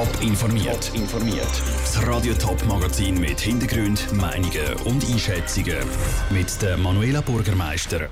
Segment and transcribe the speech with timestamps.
[0.00, 0.90] Top informiert.
[0.94, 1.62] informiert.
[1.82, 5.76] Das Radio Top Magazin mit Hintergrund, Meinungen und Einschätzungen
[6.30, 8.08] mit der Manuela Bürgermeister.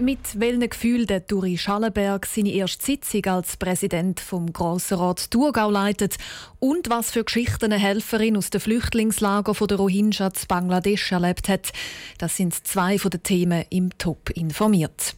[0.00, 5.70] Mit welchen Gefühlen der Duri Schallenberg seine erste Sitzung als Präsident vom Grossen Rat Thurgau
[5.70, 6.16] leitet
[6.58, 11.48] und was für Geschichten eine Helferin aus dem Flüchtlingslager von der Rohingya zu Bangladesch erlebt
[11.48, 11.70] hat,
[12.18, 15.14] das sind zwei von den Themen im Top informiert.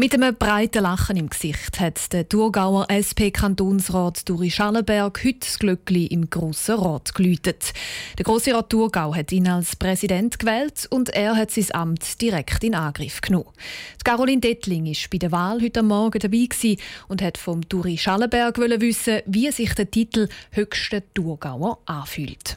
[0.00, 6.06] Mit einem breiten Lachen im Gesicht hat der Thurgauer SP-Kantonsrat Duri Schallenberg heute das Glöckli
[6.06, 7.74] im Grossen Rat geläutet.
[8.16, 12.64] Der Grosse Rat Thurgau hat ihn als Präsident gewählt und er hat sein Amt direkt
[12.64, 13.50] in Angriff genommen.
[14.02, 16.48] Caroline Dettling war bei der Wahl heute Morgen dabei
[17.08, 22.56] und hat vom Duri Schallenberg wissen, wie sich der Titel höchste Thurgauer anfühlt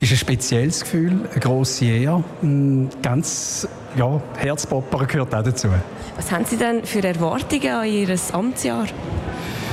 [0.00, 2.24] ist ein spezielles Gefühl, eine grosse Ehre.
[3.02, 5.68] Ganz ja, Herzpopper gehört auch dazu.
[6.16, 8.86] Was haben Sie denn für Erwartungen an Ihr Amtsjahr?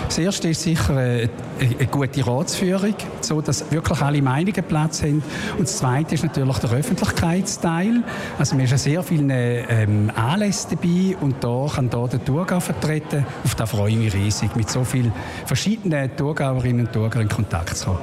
[0.07, 1.29] Das erste ist sicher eine,
[1.59, 5.21] eine gute Ratsführung, so dass wirklich alle Meinungen Platz haben.
[5.57, 8.03] Und das zweite ist natürlich der Öffentlichkeitsteil.
[8.39, 13.25] Also wir sind sehr vielen ähm, Anlässen dabei und da kann da der Thurgau vertreten.
[13.43, 15.11] Auf das freue ich mich riesig, mit so vielen
[15.45, 17.99] verschiedenen Thurgauerinnen und Thurgauern in Kontakt zu kommen.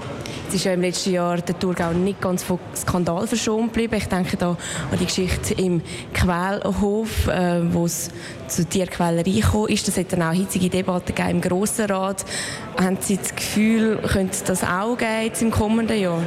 [0.48, 3.94] Es ist ja im letzten Jahr der Thurgau nicht ganz vom Skandal verschont geblieben.
[3.97, 5.80] Ich denke da an die Geschichte im
[6.12, 8.10] Quellhof, äh, wo es
[8.47, 9.66] zu Tierquälerei kam.
[9.66, 11.94] Ist das jetzt auch hitzige Debatte im Grossen Rat?
[11.95, 16.20] Haben Sie das Gefühl, könnte das auch geben im kommenden Jahr?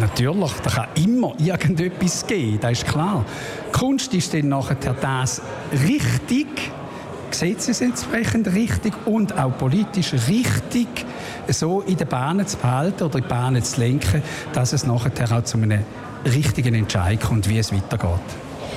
[0.00, 3.24] Natürlich, da kann immer irgendetwas geben, das ist klar.
[3.72, 5.42] Kunst ist dann nachher das
[5.86, 6.46] richtig,
[7.30, 10.88] gesetzesentsprechend richtig und auch politisch richtig
[11.48, 15.30] so in den Bahnen zu behalten oder in die Bahnen zu lenken, dass es nachher
[15.30, 15.80] auch zu einem
[16.24, 18.20] richtigen Entscheid kommt, wie es weitergeht.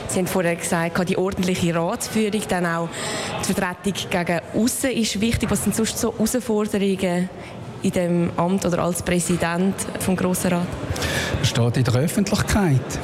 [0.08, 2.90] Sie haben vorher gesagt, die ordentliche Ratsführung, dann auch
[3.48, 5.50] die Vertretung gegen außen ist wichtig.
[5.52, 7.30] Was sind sonst so Herausforderungen
[7.82, 10.68] in dem Amt oder als Präsident vom Grossen Rat?
[11.44, 13.00] Steht in der Öffentlichkeit.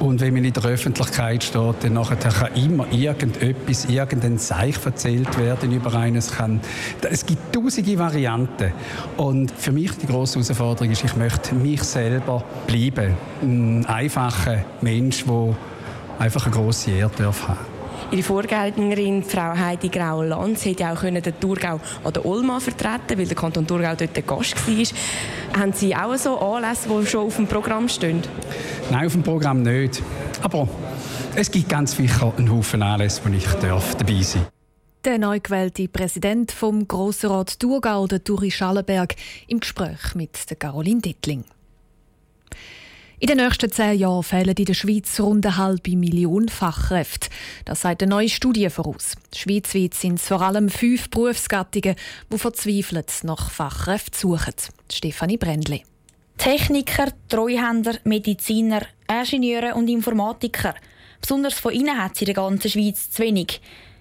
[0.00, 5.72] Und wenn man in der Öffentlichkeit steht, dann kann immer irgendetwas, irgendein Zeich erzählt werden
[5.72, 6.32] über eines.
[6.32, 6.60] Kann.
[7.08, 8.72] Es gibt tausende Varianten.
[9.16, 13.14] Und für mich die grosse Herausforderung ist, ich möchte mich selber bleiben.
[13.40, 15.56] Ein einfacher Mensch, der
[16.18, 17.58] einfach eine grosse Ehre haben
[18.10, 23.26] Ihre Vorgängerin, Frau Heidi Grau-Lanz, hätte auch können den Thurgau an der Olma vertreten weil
[23.26, 25.60] der Kanton Thurgau dort der Gast war.
[25.60, 28.22] Haben Sie auch so Anlässe, die schon auf dem Programm stehen?
[28.90, 30.02] Nein, auf dem Programm nicht.
[30.42, 30.68] Aber
[31.34, 34.52] es gibt ganz sicher einen Haufen Anlässe, wo ich darf dabei sein darf.
[35.04, 39.14] Der neu gewählte Präsident vom Grossrat Thurgau, der Turi Schallenberg,
[39.48, 41.44] im Gespräch mit der Caroline Dittling.
[43.20, 47.28] In den nächsten zehn Jahren fehlen in der Schweiz rund eine halbe Million Fachkräfte.
[47.64, 49.14] Das sagt eine neue Studie voraus.
[49.34, 51.94] Schweizweit sind es vor allem fünf Berufsgattungen,
[52.32, 54.54] die verzweifelt nach Fachkräften suchen.
[54.92, 55.84] Stefanie Brändli.
[56.38, 60.74] Techniker, Treuhänder, Mediziner, Ingenieure und Informatiker.
[61.20, 63.60] Besonders von ihnen hat es in der ganzen Schweiz zu wenig.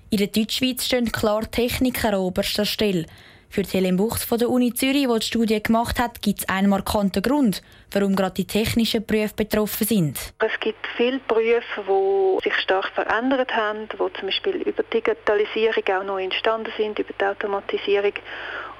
[0.10, 3.06] In der Deutschschweiz stehen klar Techniker an oberster Stelle.
[3.54, 6.70] Für Helen Buchs von der Uni Zürich, die die Studie gemacht hat, gibt es einen
[6.70, 10.34] markanten Grund, warum gerade die technischen Berufe betroffen sind.
[10.40, 15.84] Es gibt viele Berufe, die sich stark verändert haben, die zum Beispiel über die Digitalisierung
[15.88, 18.14] auch noch entstanden sind, über die Automatisierung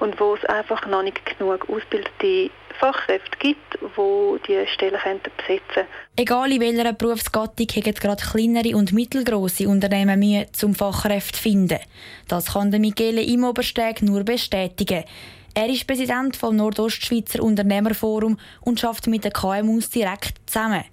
[0.04, 5.86] und wo es einfach noch nicht genug ausgebildete Fachkräfte gibt, die diese Stellen besetzen können.
[6.16, 11.78] Egal in welcher Berufsgattung haben gerade kleinere und mittelgroße Unternehmen Mühe, zum Fachkräfte zu finden.
[12.28, 15.04] Das kann der Michele Imobersteg nur bestätigen.
[15.54, 20.84] Er ist Präsident vom Nordostschweizer Unternehmerforum und schafft mit den KMUs direkt zusammen.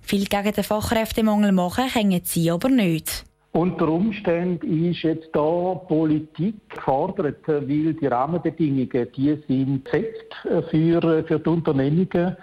[0.00, 3.24] Viel gegen den Fachkräftemangel machen können sie aber nicht.
[3.56, 10.34] Unter Umständen ist jetzt da Politik gefordert, weil die Rahmenbedingungen, die sind gesetzt
[10.70, 12.36] für, für die Unternehmungen.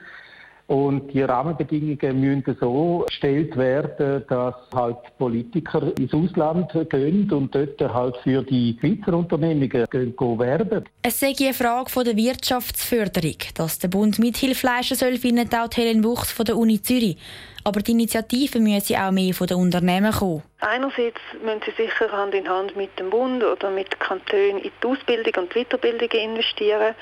[0.72, 7.94] Und die Rahmenbedingungen müssen so gestellt werden, dass halt Politiker ins Ausland gehen und dort
[7.94, 10.86] halt für die Schweizer Unternehmungen gehen, gehen werben.
[11.02, 16.04] Es sei eine Frage der Wirtschaftsförderung, dass der Bund Mithilfe leisten soll, findet auch Helen
[16.04, 17.18] Buchs von der Uni Zürich.
[17.66, 20.42] Aber die Initiative müsse auch mehr von den Unternehmen kommen.
[20.62, 24.88] Einerseits müssen sie sicher Hand in Hand mit dem Bund oder mit Kantonen in die
[24.88, 26.96] Ausbildung und die Weiterbildung investieren.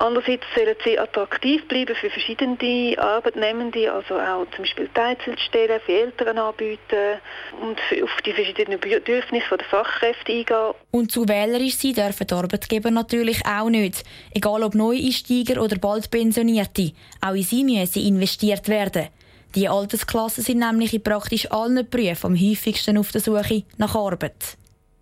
[0.00, 6.38] Andererseits sollen sie attraktiv bleiben für verschiedene Arbeitnehmende, also auch zum Beispiel Teilzeitstellen für Eltern
[6.38, 7.18] anbieten
[7.60, 10.74] und auf die verschiedenen Bedürfnisse der Fachkräfte eingehen.
[10.92, 14.04] Und zu wählerisch sein dürfen die Arbeitgeber natürlich auch nicht.
[14.32, 16.92] Egal ob Neueinsteiger oder bald Pensionierte.
[17.20, 19.08] Auch in sie müssen investiert werden.
[19.56, 24.56] Die Altersklassen sind nämlich in praktisch allen Berufen am häufigsten auf der Suche nach Arbeit.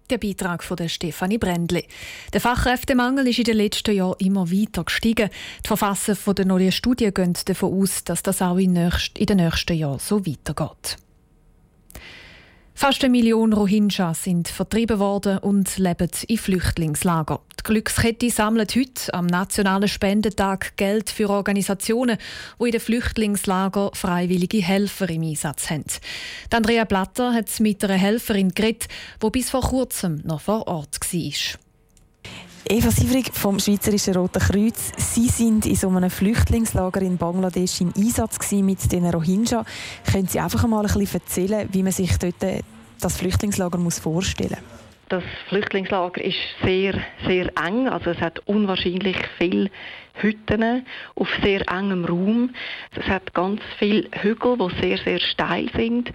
[0.09, 1.85] Der Beitrag von der Stefanie Brändli.
[2.33, 5.31] Der Fachkräftemangel ist in den letzten Jahren immer weiter gestiegen.
[5.65, 9.99] Die Verfasser der neuen Studie gehen davon aus, dass das auch in den nächsten Jahren
[9.99, 10.97] so weitergeht.
[12.79, 17.39] Fast eine Million Rohingya sind vertrieben worden und leben in Flüchtlingslagern.
[17.59, 22.19] Die Glückskette sammelt heute am Nationalen Spendentag Geld für Organisationen,
[22.61, 25.87] die in den Flüchtlingslagern freiwillige Helfer im Einsatz haben.
[26.53, 28.89] Die Andrea Blatter hat mit einer Helferin geredet,
[29.23, 31.66] die bis vor kurzem noch vor Ort war.
[32.69, 34.91] Eva Sivrig vom Schweizerischen Roten Kreuz.
[34.97, 39.65] Sie sind in so einem Flüchtlingslager in Bangladesch im Einsatz mit den Rohingya.
[40.11, 42.65] Können Sie einfach mal ein bisschen erzählen, wie man sich dort
[43.01, 44.57] das Flüchtlingslager muss vorstellen
[45.09, 47.87] Das Flüchtlingslager ist sehr, sehr eng.
[47.89, 49.71] Also es hat unwahrscheinlich viele
[50.19, 52.55] Hütten auf sehr engem Raum.
[52.95, 56.13] Es hat ganz viele Hügel, die sehr, sehr steil sind.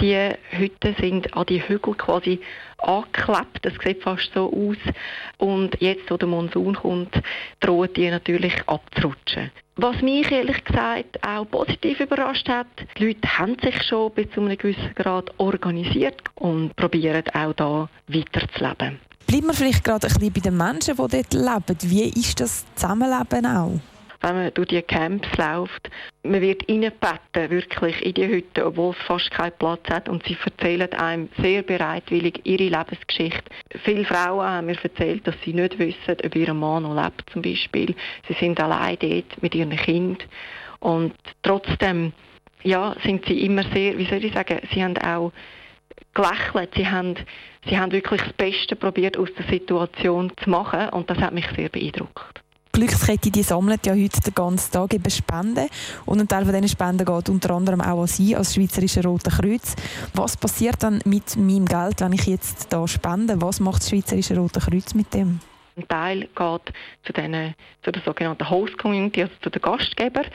[0.00, 2.40] Die Hütten sind an die Hügel quasi
[2.78, 3.60] angeklebt.
[3.62, 4.94] Das sieht fast so aus.
[5.38, 7.20] Und jetzt, wo der Monsun kommt,
[7.60, 9.50] drohen die natürlich abzurutschen.
[9.76, 14.40] Was mich ehrlich gesagt auch positiv überrascht hat, die Leute haben sich schon bis zu
[14.40, 19.00] einem gewissen Grad organisiert und probieren auch da weiterzuleben.
[19.26, 21.78] Bleiben wir vielleicht gerade ein bisschen bei den Menschen, die dort leben.
[21.82, 23.80] Wie ist das Zusammenleben auch?
[24.24, 25.90] wenn man durch die Camps läuft.
[26.22, 30.08] Man wird reingebeten, wirklich in die Hütte, obwohl es fast keinen Platz hat.
[30.08, 33.44] Und sie erzählen einem sehr bereitwillig ihre Lebensgeschichte.
[33.84, 37.42] Viele Frauen haben mir erzählt, dass sie nicht wissen, ob ihr Mann noch lebt zum
[37.42, 37.94] Beispiel.
[38.26, 40.26] Sie sind allein dort mit ihren Kind
[40.80, 42.12] Und trotzdem
[42.62, 45.32] ja, sind sie immer sehr, wie soll ich sagen, sie haben auch
[46.14, 46.70] gelächelt.
[46.76, 47.16] Sie haben,
[47.68, 51.46] sie haben wirklich das Beste probiert aus der Situation zu machen und das hat mich
[51.56, 52.40] sehr beeindruckt.
[52.74, 55.68] Glückskette die sammelt ja heute den ganzen Tag eben Spenden
[56.06, 59.30] und ein Teil von diesen Spenden geht unter anderem auch an Sie als Schweizerische Rote
[59.30, 59.76] Kreuz.
[60.12, 63.40] Was passiert dann mit meinem Geld, wenn ich jetzt da spende?
[63.40, 65.38] Was macht das Schweizerische Rote Kreuz mit dem?
[65.76, 66.72] Ein Teil geht
[67.04, 70.26] zu, den, zu der sogenannten Host Community, also zu den Gastgebern.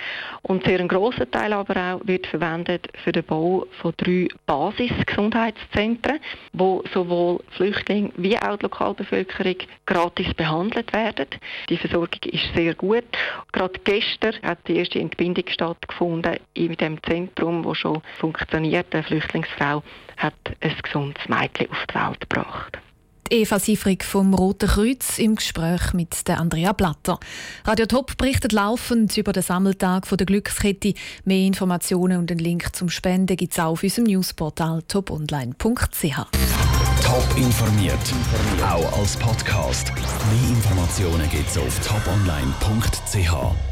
[0.41, 6.19] Und sehr ein grosser Teil aber auch wird verwendet für den Bau von drei Basisgesundheitszentren,
[6.51, 9.55] wo sowohl Flüchtlinge wie auch die Lokalbevölkerung
[9.85, 11.27] gratis behandelt werden.
[11.69, 13.05] Die Versorgung ist sehr gut.
[13.53, 18.93] Gerade gestern hat die erste Entbindung stattgefunden in dem Zentrum, wo schon funktioniert.
[18.93, 19.83] Eine Flüchtlingsfrau
[20.17, 22.79] hat ein gesundes Mädchen auf die Welt gebracht.
[23.31, 27.19] Eva Sifrig vom Roten Kreuz im Gespräch mit der Andrea Blatter.
[27.63, 30.93] Radio Top berichtet laufend über den Sammeltag der Glückskette.
[31.25, 36.15] Mehr Informationen und den Link zum Spenden gibt es auf unserem Newsportal toponline.ch.
[37.03, 38.13] Top informiert,
[38.63, 39.91] auch als Podcast.
[39.93, 43.68] Mehr Informationen gibt es auf toponline.ch.